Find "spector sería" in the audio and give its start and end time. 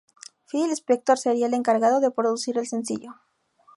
0.75-1.45